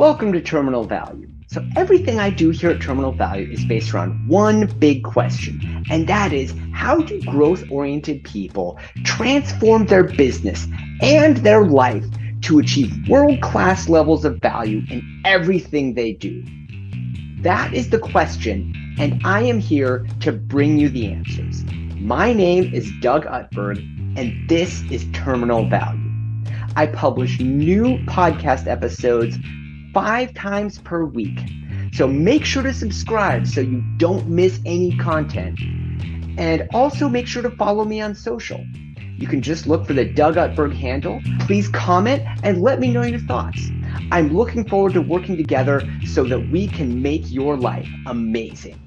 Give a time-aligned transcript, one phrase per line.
[0.00, 1.28] Welcome to Terminal Value.
[1.48, 6.08] So, everything I do here at Terminal Value is based around one big question, and
[6.08, 10.66] that is how do growth oriented people transform their business
[11.02, 12.06] and their life
[12.44, 16.42] to achieve world class levels of value in everything they do?
[17.42, 21.62] That is the question, and I am here to bring you the answers.
[21.96, 23.76] My name is Doug Utberg,
[24.18, 26.10] and this is Terminal Value.
[26.74, 29.36] I publish new podcast episodes
[29.92, 31.38] five times per week.
[31.92, 35.58] So make sure to subscribe so you don't miss any content.
[36.38, 38.64] And also make sure to follow me on social.
[39.16, 41.20] You can just look for the Doug Utberg handle.
[41.40, 43.70] Please comment and let me know your thoughts.
[44.10, 48.80] I'm looking forward to working together so that we can make your life amazing.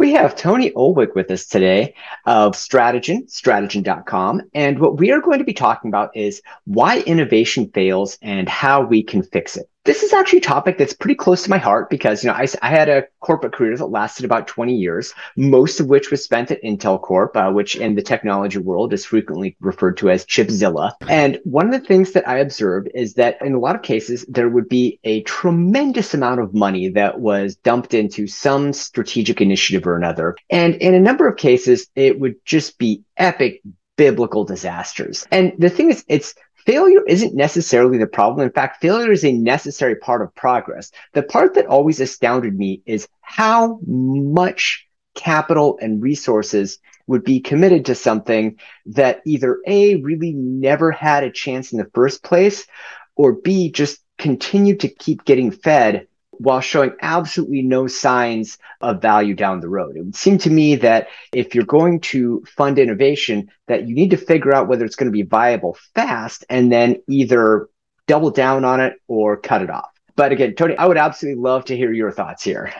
[0.00, 1.92] We have Tony Ulwick with us today
[2.24, 4.40] of Strategyn, strategyn.com.
[4.54, 8.80] And what we are going to be talking about is why innovation fails and how
[8.80, 11.88] we can fix it this is actually a topic that's pretty close to my heart
[11.88, 15.80] because, you know, I, I had a corporate career that lasted about 20 years, most
[15.80, 19.56] of which was spent at Intel Corp, uh, which in the technology world is frequently
[19.60, 20.92] referred to as Chipzilla.
[21.08, 24.24] And one of the things that I observed is that in a lot of cases,
[24.28, 29.86] there would be a tremendous amount of money that was dumped into some strategic initiative
[29.86, 30.36] or another.
[30.50, 33.62] And in a number of cases, it would just be epic
[34.00, 35.26] biblical disasters.
[35.30, 36.34] And the thing is, it's
[36.70, 38.46] failure isn't necessarily the problem.
[38.46, 40.92] In fact, failure is a necessary part of progress.
[41.14, 47.86] The part that always astounded me is how much capital and resources would be committed
[47.86, 52.68] to something that either A, really never had a chance in the first place,
[53.16, 56.06] or B, just continued to keep getting fed
[56.40, 59.94] while showing absolutely no signs of value down the road.
[59.94, 64.10] It would seem to me that if you're going to fund innovation, that you need
[64.12, 67.68] to figure out whether it's going to be viable fast and then either
[68.06, 69.90] double down on it or cut it off.
[70.16, 72.72] But again, Tony, I would absolutely love to hear your thoughts here.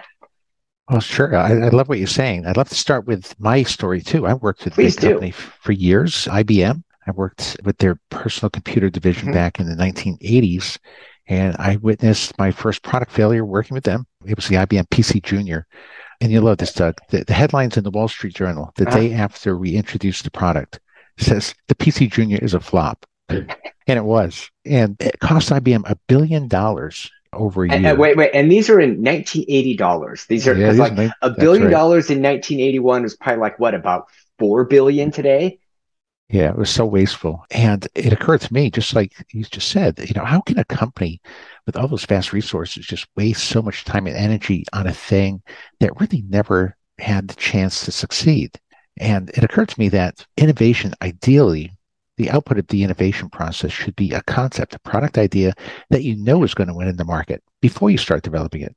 [0.88, 1.36] Well, sure.
[1.36, 2.46] I, I, love what you're saying.
[2.46, 4.26] I'd love to start with my story too.
[4.26, 5.10] I worked with Please do.
[5.10, 6.82] company for years, IBM.
[7.06, 9.34] I worked with their personal computer division mm-hmm.
[9.34, 10.78] back in the 1980s.
[11.30, 14.04] And I witnessed my first product failure working with them.
[14.26, 15.64] It was the IBM PC Junior.
[16.20, 16.98] And you love this, Doug.
[17.10, 18.98] The, the headlines in the Wall Street Journal the uh-huh.
[18.98, 20.80] day after we introduced the product
[21.18, 23.06] says the PC Junior is a flop.
[23.28, 23.46] and
[23.86, 24.50] it was.
[24.64, 27.76] And it cost IBM a billion dollars over a year.
[27.76, 30.26] And, and wait, wait, and these are in 1980 dollars.
[30.26, 31.70] These are yeah, these like a billion right.
[31.70, 34.06] dollars in 1981 was probably like what about
[34.40, 35.60] four billion today?
[36.32, 37.44] Yeah, it was so wasteful.
[37.50, 40.64] And it occurred to me, just like you just said, you know, how can a
[40.64, 41.20] company
[41.66, 45.42] with all those vast resources just waste so much time and energy on a thing
[45.80, 48.52] that really never had the chance to succeed?
[48.96, 51.72] And it occurred to me that innovation, ideally,
[52.16, 55.52] the output of the innovation process should be a concept, a product idea
[55.88, 58.76] that you know is going to win in the market before you start developing it.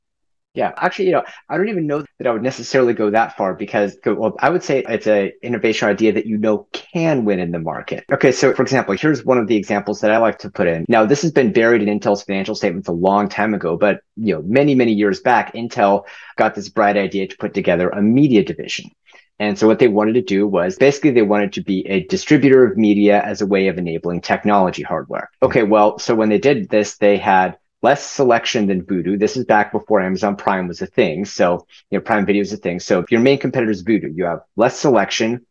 [0.54, 3.54] Yeah, actually, you know, I don't even know that I would necessarily go that far
[3.54, 7.50] because, well, I would say it's an innovation idea that you know can win in
[7.50, 8.04] the market.
[8.12, 10.84] Okay, so for example, here's one of the examples that I like to put in.
[10.88, 14.32] Now, this has been buried in Intel's financial statements a long time ago, but you
[14.32, 16.04] know, many many years back, Intel
[16.36, 18.92] got this bright idea to put together a media division.
[19.40, 22.64] And so what they wanted to do was basically they wanted to be a distributor
[22.64, 25.30] of media as a way of enabling technology hardware.
[25.42, 29.18] Okay, well, so when they did this, they had less selection than Vudu.
[29.18, 31.26] This is back before Amazon Prime was a thing.
[31.26, 32.80] So, you know, Prime Video is a thing.
[32.80, 35.44] So if your main competitor is Vudu, you have less selection,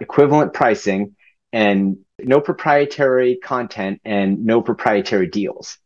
[0.00, 1.16] equivalent pricing,
[1.52, 5.78] and no proprietary content and no proprietary deals.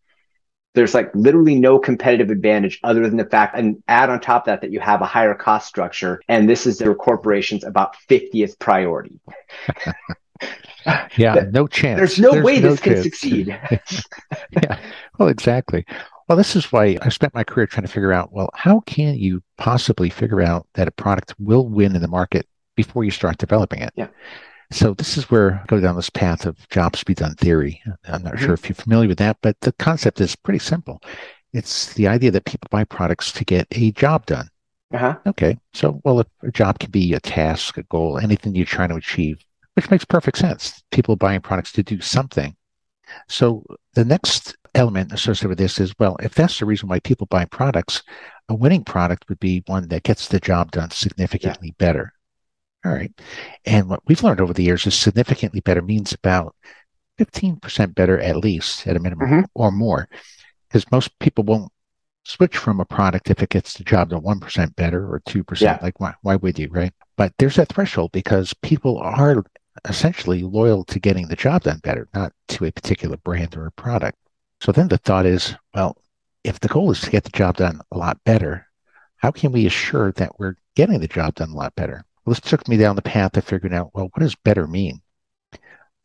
[0.75, 4.47] There's like literally no competitive advantage other than the fact and add on top of
[4.47, 6.21] that that you have a higher cost structure.
[6.29, 9.19] And this is their corporation's about 50th priority.
[11.17, 11.99] yeah, no chance.
[11.99, 12.95] There's no there's way no this chance.
[12.95, 13.47] can succeed.
[13.49, 14.79] yeah,
[15.19, 15.85] well, exactly.
[16.29, 19.17] Well, this is why I spent my career trying to figure out well, how can
[19.17, 23.39] you possibly figure out that a product will win in the market before you start
[23.39, 23.93] developing it?
[23.97, 24.09] Yeah.
[24.73, 27.81] So this is where I go down this path of jobs be done theory.
[28.05, 28.45] I'm not mm-hmm.
[28.45, 31.01] sure if you're familiar with that, but the concept is pretty simple.
[31.53, 34.49] It's the idea that people buy products to get a job done.
[34.93, 35.17] Uh-huh.
[35.27, 35.59] Okay.
[35.73, 39.45] So, well, a job can be a task, a goal, anything you're trying to achieve
[39.77, 40.83] which makes perfect sense.
[40.91, 42.57] People buying products to do something.
[43.29, 43.65] So
[43.95, 47.45] the next element associated with this is well, if that's the reason why people buy
[47.45, 48.03] products,
[48.49, 51.87] a winning product would be one that gets the job done significantly yeah.
[51.87, 52.13] better.
[52.85, 53.13] All right.
[53.65, 56.55] And what we've learned over the years is significantly better means about
[57.19, 59.45] 15% better at least at a minimum mm-hmm.
[59.55, 60.09] or more.
[60.69, 61.73] Because most people won't
[62.25, 65.61] switch from a product if it gets the job done 1% better or 2%.
[65.61, 65.79] Yeah.
[65.83, 66.93] Like, why, why would you, right?
[67.17, 69.45] But there's that threshold because people are
[69.85, 73.73] essentially loyal to getting the job done better, not to a particular brand or a
[73.73, 74.19] product.
[74.61, 75.97] So then the thought is, well,
[76.45, 78.67] if the goal is to get the job done a lot better,
[79.17, 82.05] how can we assure that we're getting the job done a lot better?
[82.25, 85.01] Well, this took me down the path of figuring out, well, what does better mean?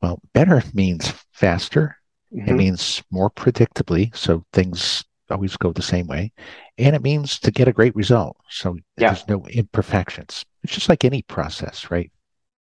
[0.02, 1.98] Well, better means faster.
[2.34, 2.50] Mm-hmm.
[2.50, 4.16] It means more predictably.
[4.16, 6.32] So things always go the same way.
[6.78, 8.38] And it means to get a great result.
[8.50, 9.14] So yeah.
[9.14, 10.46] there's no imperfections.
[10.64, 12.12] It's just like any process, right?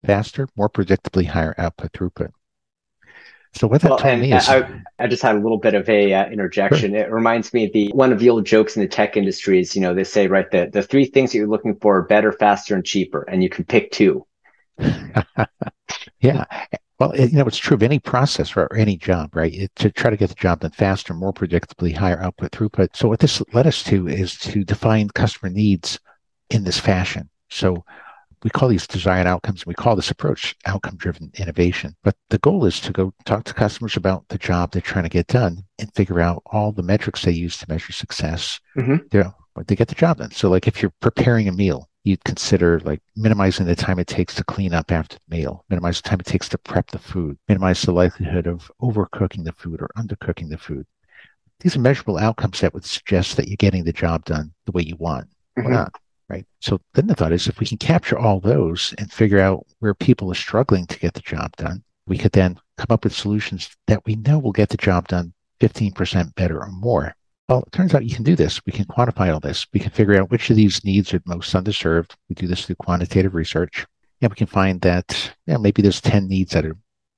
[0.04, 2.30] Faster, more predictably higher output throughput.
[3.52, 5.88] So what that well, told me is, I, I, just had a little bit of
[5.88, 6.92] a uh, interjection.
[6.92, 7.00] Sure.
[7.00, 9.74] It reminds me of the one of the old jokes in the tech industry is,
[9.74, 12.32] you know, they say right the the three things that you're looking for are better,
[12.32, 14.24] faster, and cheaper, and you can pick two.
[16.20, 16.44] yeah,
[17.00, 19.52] well, you know, it's true of any process or any job, right?
[19.52, 22.94] It, to try to get the job done faster, more predictably, higher output throughput.
[22.94, 25.98] So what this led us to is to define customer needs
[26.50, 27.30] in this fashion.
[27.48, 27.84] So
[28.42, 29.62] we call these desired outcomes.
[29.62, 31.94] And we call this approach outcome driven innovation.
[32.02, 35.10] But the goal is to go talk to customers about the job they're trying to
[35.10, 38.60] get done and figure out all the metrics they use to measure success.
[38.76, 39.06] Mm-hmm.
[39.66, 40.30] They get the job done.
[40.30, 44.34] So, like if you're preparing a meal, you'd consider like minimizing the time it takes
[44.36, 47.36] to clean up after the meal, minimize the time it takes to prep the food,
[47.46, 50.86] minimize the likelihood of overcooking the food or undercooking the food.
[51.58, 54.82] These are measurable outcomes that would suggest that you're getting the job done the way
[54.82, 55.28] you want.
[55.58, 55.66] Mm-hmm.
[55.66, 55.92] Or not
[56.30, 56.46] right?
[56.60, 59.94] So then the thought is if we can capture all those and figure out where
[59.94, 63.68] people are struggling to get the job done, we could then come up with solutions
[63.88, 67.14] that we know will get the job done 15% better or more.
[67.48, 68.64] Well, it turns out you can do this.
[68.64, 69.66] We can quantify all this.
[69.74, 72.14] We can figure out which of these needs are most underserved.
[72.28, 73.86] We do this through quantitative research.
[74.22, 76.76] And we can find that you know, maybe there's 10 needs that are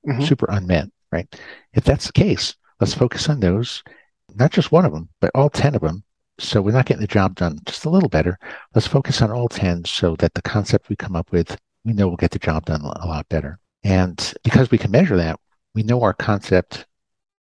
[0.09, 0.23] mm-hmm.
[0.23, 1.29] super unmet, right?
[1.75, 3.83] If that's the case, let's focus on those,
[4.35, 6.03] not just one of them, but all 10 of them,
[6.39, 8.39] so we're not getting the job done just a little better.
[8.75, 12.09] Let's focus on all 10 so that the concept we come up with, we know
[12.09, 13.59] we'll get the job done a lot better.
[13.85, 15.39] And because we can measure that,
[15.75, 16.87] we know our concept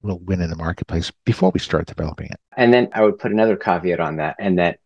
[0.01, 2.39] will win in the marketplace before we start developing it.
[2.56, 4.80] And then I would put another caveat on that, and that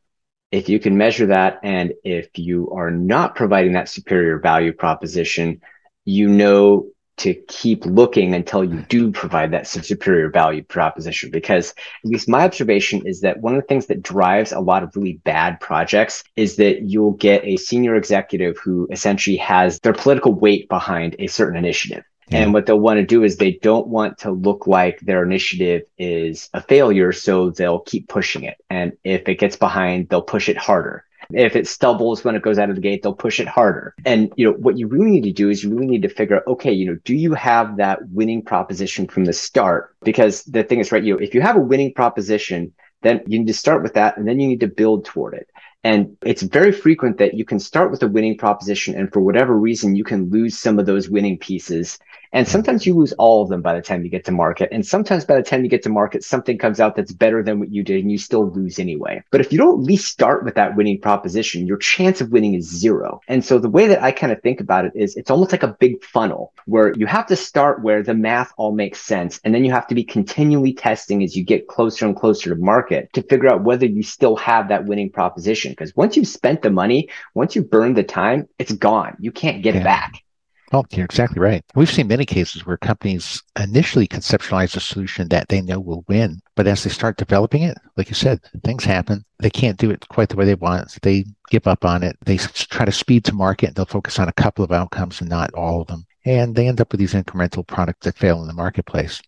[0.52, 5.62] if you can measure that, and if you are not providing that superior value proposition,
[6.06, 6.88] you know
[7.22, 11.32] to keep looking until you do provide that superior value proposition.
[11.32, 14.84] Because at least my observation is that one of the things that drives a lot
[14.84, 19.94] of really bad projects is that you'll get a senior executive who essentially has their
[19.94, 22.04] political weight behind a certain initiative.
[22.34, 25.82] And what they'll want to do is they don't want to look like their initiative
[25.98, 27.12] is a failure.
[27.12, 28.58] So they'll keep pushing it.
[28.70, 31.04] And if it gets behind, they'll push it harder.
[31.34, 33.96] If it stumbles when it goes out of the gate, they'll push it harder.
[34.06, 36.38] And, you know, what you really need to do is you really need to figure
[36.38, 39.96] out, okay, you know, do you have that winning proposition from the start?
[40.04, 43.40] Because the thing is, right, you know, if you have a winning proposition, then you
[43.40, 45.48] need to start with that and then you need to build toward it.
[45.84, 49.58] And it's very frequent that you can start with a winning proposition and for whatever
[49.58, 51.98] reason, you can lose some of those winning pieces
[52.34, 54.70] and sometimes you lose all of them by the time you get to market.
[54.72, 57.60] And sometimes by the time you get to market, something comes out that's better than
[57.60, 59.24] what you did and you still lose anyway.
[59.32, 62.54] But if you don't at least start with that winning proposition, your chance of winning
[62.54, 63.20] is zero.
[63.28, 65.64] And so the way that I kind of think about it is it's almost like
[65.64, 69.40] a big funnel where you have to start where the math all makes sense.
[69.44, 72.56] And then you have to be continually testing as you get closer and closer to
[72.56, 75.72] market to figure out whether you still have that winning proposition.
[75.72, 79.18] Because once you've spent the money, once you've burned the time, it's gone.
[79.20, 79.82] You can't get yeah.
[79.82, 80.24] it back.
[80.74, 81.66] Oh, you're exactly right.
[81.76, 86.42] We've seen many cases where companies initially conceptualize a solution that they know will win,
[86.56, 89.26] but as they start developing it, like you said, things happen.
[89.40, 90.98] They can't do it quite the way they want.
[91.02, 92.18] They give up on it.
[92.26, 93.76] They try to speed to market.
[93.76, 96.06] They'll focus on a couple of outcomes and not all of them.
[96.24, 99.22] And they end up with these incremental products that fail in the marketplace.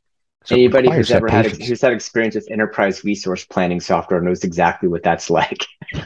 [0.46, 4.90] So Anybody who's ever had who's had experience with enterprise resource planning software knows exactly
[4.90, 5.66] what that's like.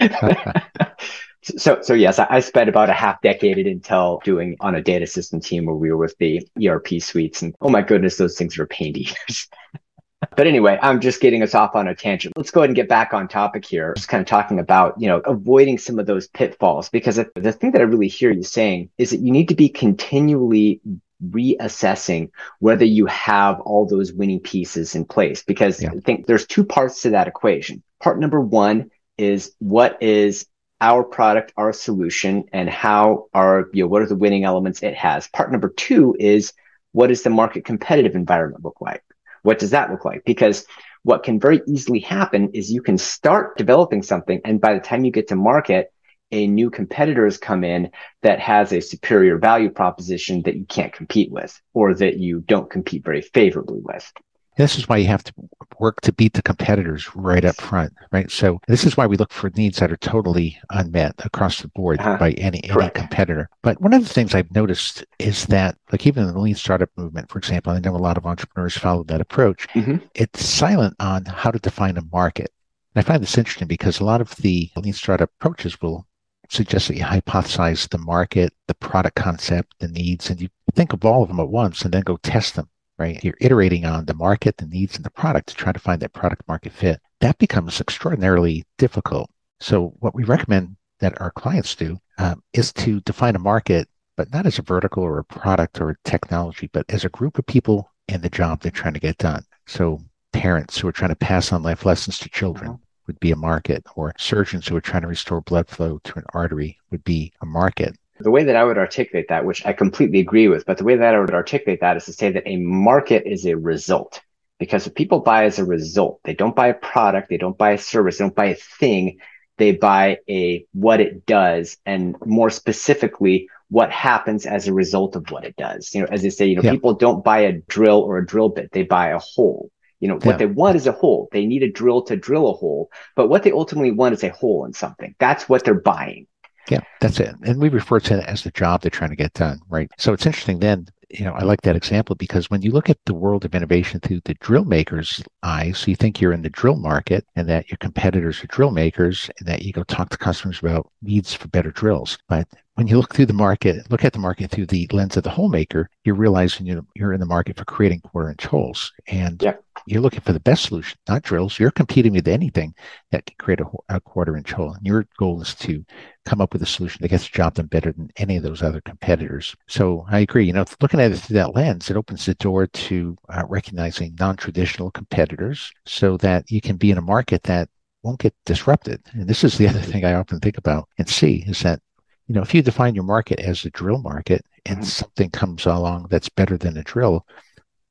[1.58, 5.08] So, so yes, I, spent about a half decade at Intel doing on a data
[5.08, 8.58] system team where we were with the ERP suites, and oh my goodness, those things
[8.58, 9.48] were pain to use.
[10.36, 12.36] but anyway, I'm just getting us off on a tangent.
[12.36, 13.94] Let's go ahead and get back on topic here.
[13.96, 17.72] Just kind of talking about, you know, avoiding some of those pitfalls because the thing
[17.72, 20.82] that I really hear you saying is that you need to be continually
[21.26, 25.90] reassessing whether you have all those winning pieces in place because yeah.
[25.92, 27.82] I think there's two parts to that equation.
[28.00, 30.46] Part number one is what is
[30.80, 34.96] our product, our solution, and how our, you know, what are the winning elements it
[34.96, 35.28] has.
[35.30, 36.54] Part number two is
[36.92, 39.04] what does the market competitive environment look like?
[39.44, 40.24] What does that look like?
[40.26, 40.66] Because
[41.04, 45.06] what can very easily happen is you can start developing something, and by the time
[45.06, 45.92] you get to market,
[46.32, 47.92] a new competitor has come in
[48.22, 52.70] that has a superior value proposition that you can't compete with or that you don't
[52.70, 54.12] compete very favorably with.
[54.58, 55.34] This is why you have to
[55.80, 58.30] work to beat the competitors right up front, right?
[58.32, 62.00] So this is why we look for needs that are totally unmet across the board
[62.00, 62.18] uh-huh.
[62.18, 63.50] by any, any competitor.
[63.62, 66.90] But one of the things I've noticed is that, like even in the lean startup
[66.98, 69.68] movement, for example, I know a lot of entrepreneurs follow that approach.
[69.70, 69.98] Mm-hmm.
[70.16, 72.52] It's silent on how to define a market.
[72.96, 76.08] And I find this interesting because a lot of the lean startup approaches will
[76.50, 81.06] suggest that you hypothesize the market, the product concept, the needs, and you think of
[81.06, 83.24] all of them at once and then go test them right?
[83.24, 86.14] You're iterating on the market, the needs, and the product to try to find that
[86.14, 87.00] product market fit.
[87.20, 89.30] That becomes extraordinarily difficult.
[89.60, 94.32] So, what we recommend that our clients do um, is to define a market, but
[94.32, 97.46] not as a vertical or a product or a technology, but as a group of
[97.46, 99.44] people and the job they're trying to get done.
[99.68, 100.02] So,
[100.32, 102.82] parents who are trying to pass on life lessons to children mm-hmm.
[103.08, 106.26] would be a market, or surgeons who are trying to restore blood flow to an
[106.34, 107.96] artery would be a market.
[108.20, 110.96] The way that I would articulate that, which I completely agree with, but the way
[110.96, 114.22] that I would articulate that is to say that a market is a result.
[114.60, 117.72] Because if people buy as a result, they don't buy a product, they don't buy
[117.72, 119.20] a service, they don't buy a thing,
[119.58, 125.30] they buy a what it does, and more specifically, what happens as a result of
[125.30, 125.94] what it does.
[125.94, 126.72] You know, as they say, you know, yeah.
[126.72, 129.70] people don't buy a drill or a drill bit, they buy a hole.
[130.00, 130.38] You know, what yeah.
[130.38, 131.28] they want is a hole.
[131.32, 134.30] They need a drill to drill a hole, but what they ultimately want is a
[134.30, 135.16] hole in something.
[135.20, 136.28] That's what they're buying.
[136.70, 137.36] Yeah, that's it.
[137.44, 139.90] And we refer to it as the job they're trying to get done, right?
[139.98, 142.98] So it's interesting then, you know, I like that example because when you look at
[143.06, 146.76] the world of innovation through the drill maker's eyes, you think you're in the drill
[146.76, 150.60] market and that your competitors are drill makers and that you go talk to customers
[150.60, 152.18] about needs for better drills.
[152.28, 155.24] But when you look through the market, look at the market through the lens of
[155.24, 158.92] the hole maker, you're realizing you're in the market for creating quarter inch holes.
[159.08, 159.54] And yeah
[159.88, 161.58] you're looking for the best solution, not drills.
[161.58, 162.76] You're competing with anything
[163.12, 164.74] that can create a, a, quarter inch hole.
[164.74, 165.86] And your goal is to
[166.26, 168.62] come up with a solution that gets the job done better than any of those
[168.62, 169.56] other competitors.
[169.68, 170.46] So I agree.
[170.46, 174.16] You know, looking at it through that lens, it opens the door to uh, recognizing
[174.20, 177.70] non-traditional competitors so that you can be in a market that
[178.04, 179.02] won't get disrupted.
[179.14, 181.80] And this is the other thing I often think about and see is that
[182.28, 184.86] you know, if you define your market as a drill market and mm-hmm.
[184.86, 187.26] something comes along that's better than a drill,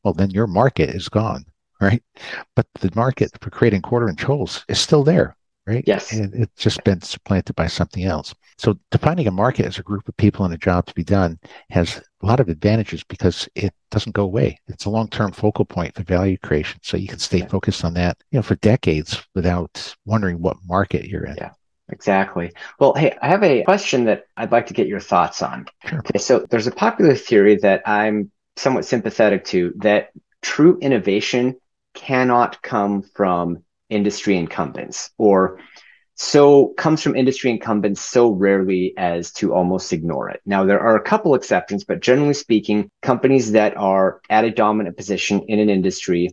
[0.04, 1.46] well, then your market is gone
[1.80, 2.02] right?
[2.54, 5.84] But the market for creating quarter inch holes is still there, right?
[5.86, 6.12] Yes.
[6.12, 8.34] And it's just been supplanted by something else.
[8.58, 11.38] So defining a market as a group of people and a job to be done
[11.70, 14.58] has a lot of advantages because it doesn't go away.
[14.68, 16.80] It's a long-term focal point for value creation.
[16.82, 17.48] So you can stay yeah.
[17.48, 21.36] focused on that, you know, for decades without wondering what market you're in.
[21.36, 21.50] Yeah.
[21.88, 22.52] Exactly.
[22.80, 25.66] Well, hey, I have a question that I'd like to get your thoughts on.
[25.86, 26.00] Sure.
[26.00, 30.10] Okay, so there's a popular theory that I'm somewhat sympathetic to that
[30.42, 31.54] true innovation
[31.96, 35.58] cannot come from industry incumbents or
[36.14, 40.40] so comes from industry incumbents so rarely as to almost ignore it.
[40.46, 44.96] Now, there are a couple exceptions, but generally speaking, companies that are at a dominant
[44.96, 46.30] position in an industry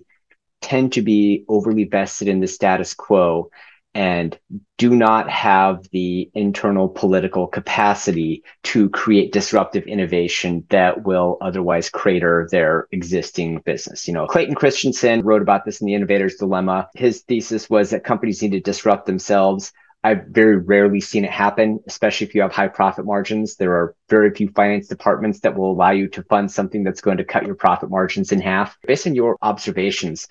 [0.61, 3.49] tend to be overly vested in the status quo
[3.95, 4.37] and
[4.77, 12.47] do not have the internal political capacity to create disruptive innovation that will otherwise crater
[12.51, 14.07] their existing business.
[14.07, 16.89] You know, Clayton Christensen wrote about this in The Innovator's Dilemma.
[16.95, 19.71] His thesis was that companies need to disrupt themselves
[20.05, 23.55] I've very rarely seen it happen, especially if you have high profit margins.
[23.55, 27.17] There are very few finance departments that will allow you to fund something that's going
[27.17, 28.77] to cut your profit margins in half.
[28.85, 30.27] Based on your observations,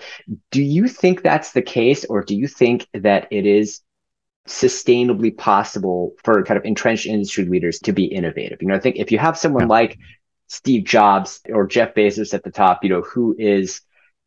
[0.51, 3.81] do you think that's the case, or do you think that it is
[4.47, 8.61] sustainably possible for kind of entrenched industry leaders to be innovative?
[8.61, 9.69] You know, I think if you have someone yeah.
[9.69, 9.99] like
[10.49, 13.81] Steve Jobs or Jeff Bezos at the top, you know, who is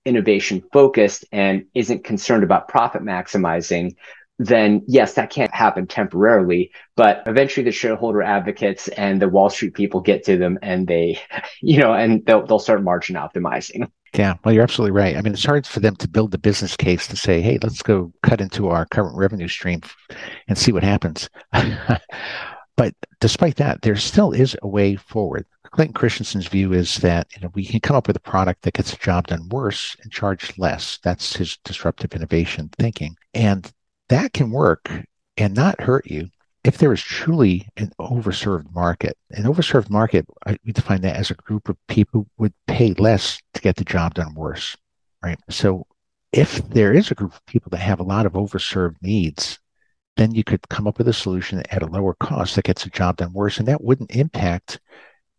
[0.06, 3.96] innovation focused and isn't concerned about profit maximizing,
[4.38, 9.74] then yes, that can't happen temporarily, but eventually the shareholder advocates and the Wall Street
[9.74, 11.20] people get to them and they,
[11.62, 13.90] you know, and they'll, they'll start margin optimizing.
[14.14, 15.18] Yeah, well, you're absolutely right.
[15.18, 17.82] I mean, it's hard for them to build the business case to say, hey, let's
[17.82, 19.82] go cut into our current revenue stream
[20.48, 21.30] and see what happens.
[22.78, 25.46] but despite that, there still is a way forward.
[25.72, 28.76] Clayton Christensen's view is that you know we can come up with a product that
[28.76, 31.00] gets the job done worse and charge less.
[31.04, 33.18] That's his disruptive innovation thinking.
[33.34, 33.70] And
[34.10, 34.90] that can work
[35.38, 36.30] and not hurt you
[36.64, 39.18] if there is truly an overserved market.
[39.32, 43.40] An overserved market, I, we define that as a group of people would pay less
[43.54, 44.76] to get the job done worse,
[45.22, 45.40] right?
[45.50, 45.86] So
[46.32, 49.60] if there is a group of people that have a lot of overserved needs,
[50.18, 52.90] then you could come up with a solution at a lower cost that gets the
[52.90, 54.80] job done worse, and that wouldn't impact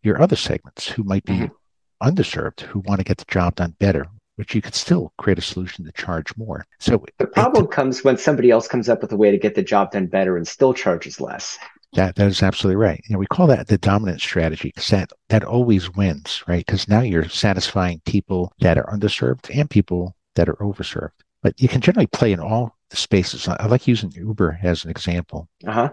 [0.03, 2.07] your other segments who might be mm-hmm.
[2.07, 4.05] underserved, who want to get the job done better,
[4.37, 6.65] which you could still create a solution to charge more.
[6.79, 9.55] So the problem it, comes when somebody else comes up with a way to get
[9.55, 11.57] the job done better and still charges less.
[11.93, 13.01] That that is absolutely right.
[13.07, 16.65] You know, we call that the dominant strategy because that that always wins, right?
[16.65, 21.11] Because now you're satisfying people that are underserved and people that are overserved.
[21.41, 23.47] But you can generally play in all the spaces.
[23.47, 25.49] I, like using Uber as an example.
[25.65, 25.91] Uh-huh.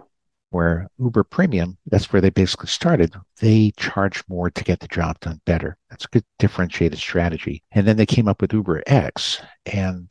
[0.54, 3.12] Where Uber Premium, that's where they basically started.
[3.40, 5.76] They charge more to get the job done better.
[5.90, 7.64] That's a good differentiated strategy.
[7.72, 10.08] And then they came up with Uber X, and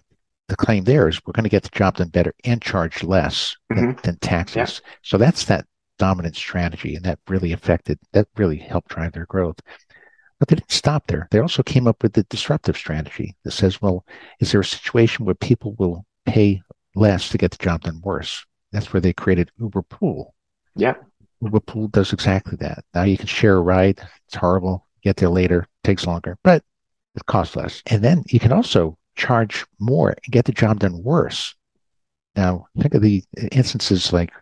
[0.50, 3.56] the claim there is we're going to get the job done better and charge less
[3.72, 3.86] mm-hmm.
[3.86, 4.82] than, than, taxis.
[4.84, 4.92] Yeah.
[5.02, 5.66] So that's that
[5.98, 9.62] dominant strategy, and that really affected, that really helped drive their growth.
[10.40, 11.30] But they didn't stop there.
[11.32, 14.06] They also came up with the disruptive strategy that says, well,
[14.42, 16.62] is there a situation where people will pay
[16.96, 18.46] less to get the job done worse?
[18.74, 20.34] That's where they created Uber Pool.
[20.75, 20.96] Yeah.
[21.42, 22.84] Uber Pool does exactly that.
[22.94, 24.01] Now you can share a ride.
[24.27, 24.88] It's horrible.
[25.01, 25.68] Get there later.
[25.84, 26.63] Takes longer, but
[27.15, 27.82] it costs less.
[27.88, 31.56] And then you can also charge more and get the job done worse.
[32.36, 34.34] Now think of the instances like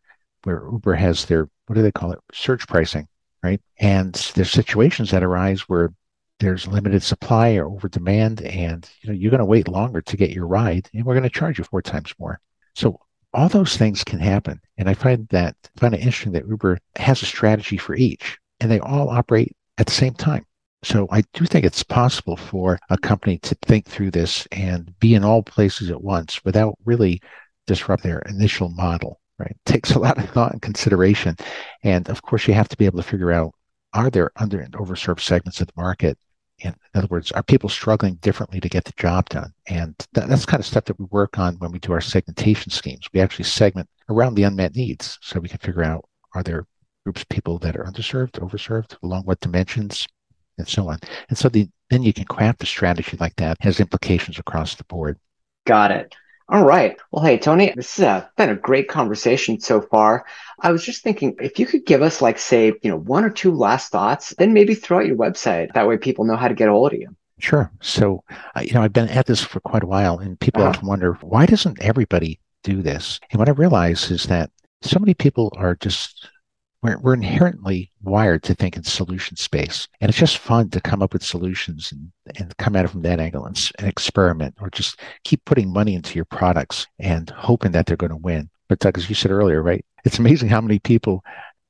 [0.44, 2.20] where Uber has their what do they call it?
[2.34, 3.08] Surge pricing
[3.44, 3.62] right?
[3.80, 5.94] And there's situations that arise where
[6.40, 10.18] there's limited supply or over demand, and you know you're going to wait longer to
[10.18, 12.40] get your ride, and we're going to charge you four times more.
[12.76, 13.00] So
[13.34, 17.22] all those things can happen, and I find that find it interesting that Uber has
[17.22, 20.46] a strategy for each, and they all operate at the same time.
[20.84, 25.14] So I do think it's possible for a company to think through this and be
[25.14, 27.22] in all places at once without really
[27.68, 29.52] disrupt their initial model right?
[29.52, 31.36] It takes a lot of thought and consideration.
[31.84, 33.54] And of course, you have to be able to figure out
[33.94, 36.18] are there under and overserved segments of the market?
[36.64, 39.54] In other words, are people struggling differently to get the job done?
[39.68, 42.72] And that, that's kind of stuff that we work on when we do our segmentation
[42.72, 43.08] schemes.
[43.14, 46.66] We actually segment around the unmet needs so we can figure out are there
[47.04, 50.08] groups of people that are underserved, overserved, along what dimensions,
[50.58, 51.00] and so on.
[51.30, 54.84] And so the, then you can craft a strategy like that has implications across the
[54.86, 55.20] board.
[55.66, 56.16] Got it.
[56.52, 56.98] All right.
[57.12, 60.26] Well, hey, Tony, this has been a great conversation so far.
[60.60, 63.30] I was just thinking if you could give us, like, say, you know, one or
[63.30, 65.72] two last thoughts, then maybe throw out your website.
[65.74, 67.16] That way people know how to get a hold of you.
[67.40, 67.72] Sure.
[67.80, 70.72] So, uh, you know, I've been at this for quite a while, and people uh-huh.
[70.72, 73.22] often wonder why doesn't everybody do this?
[73.32, 76.28] And what I realize is that so many people are just
[76.82, 79.88] we're, we're inherently wired to think in solution space.
[80.00, 83.04] And it's just fun to come up with solutions and, and come at it from
[83.04, 87.72] that angle and, and experiment or just keep putting money into your products and hoping
[87.72, 88.50] that they're going to win.
[88.68, 89.86] But Doug, as you said earlier, right?
[90.06, 91.24] It's amazing how many people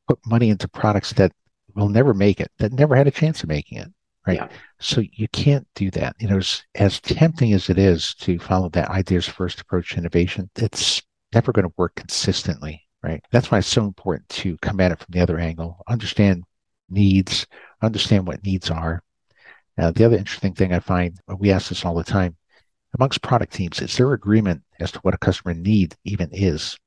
[0.07, 1.31] put money into products that
[1.75, 3.87] will never make it, that never had a chance of making it.
[4.27, 4.37] Right.
[4.37, 4.49] Yeah.
[4.79, 6.15] So you can't do that.
[6.19, 9.97] You know, as, as tempting as it is to follow that ideas first approach to
[9.97, 11.01] innovation, it's
[11.33, 13.23] never going to work consistently right?
[13.31, 16.43] That's why it's so important to come at it from the other angle, understand
[16.89, 17.47] needs,
[17.81, 19.01] understand what needs are.
[19.77, 22.35] Uh, the other interesting thing I find, we ask this all the time,
[22.93, 26.77] amongst product teams, is there agreement as to what a customer need even is?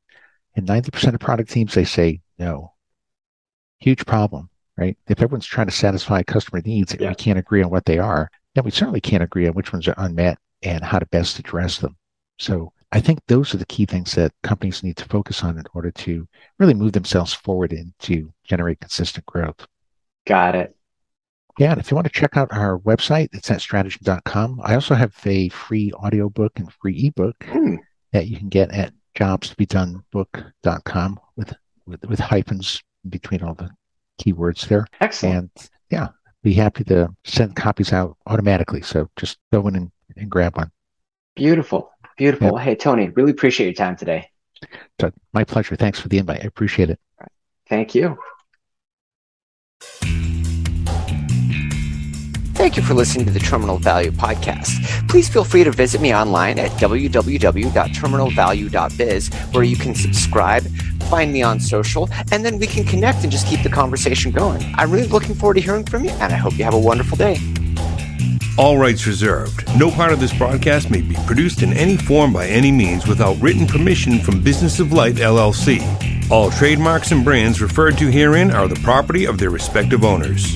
[0.55, 2.74] And 90% of product teams, they say no.
[3.81, 4.96] Huge problem, right?
[5.09, 7.09] If everyone's trying to satisfy customer needs and yeah.
[7.09, 9.88] we can't agree on what they are, then we certainly can't agree on which ones
[9.88, 11.96] are unmet and how to best address them.
[12.38, 15.64] So I think those are the key things that companies need to focus on in
[15.74, 16.28] order to
[16.61, 19.66] really move themselves forward and to generate consistent growth.
[20.28, 20.76] Got it.
[21.59, 24.61] Yeah, and if you want to check out our website, it's at strategyn.com.
[24.62, 27.78] I also have a free audiobook and free ebook mm.
[28.12, 31.52] that you can get at jobstobedonebook.com with,
[31.87, 33.70] with with hyphens between all the
[34.22, 34.87] keywords there.
[35.00, 35.37] Excellent.
[35.37, 35.50] And
[35.90, 36.09] yeah,
[36.44, 38.83] be happy to send copies out automatically.
[38.83, 40.70] So just go in and, and grab one.
[41.35, 41.90] Beautiful.
[42.16, 42.53] Beautiful.
[42.53, 42.62] Yep.
[42.62, 44.31] Hey, Tony, really appreciate your time today.
[45.33, 45.77] My pleasure.
[45.77, 46.42] Thanks for the invite.
[46.42, 46.98] I appreciate it.
[47.68, 48.18] Thank you.
[52.55, 55.09] Thank you for listening to the Terminal Value Podcast.
[55.09, 60.66] Please feel free to visit me online at www.terminalvalue.biz, where you can subscribe,
[61.11, 64.62] find me on social, and then we can connect and just keep the conversation going.
[64.77, 67.18] I'm really looking forward to hearing from you, and I hope you have a wonderful
[67.18, 67.38] day.
[68.56, 69.66] All rights reserved.
[69.76, 73.40] No part of this broadcast may be produced in any form by any means without
[73.40, 75.82] written permission from Business of Life LLC.
[76.30, 80.52] All trademarks and brands referred to herein are the property of their respective owners.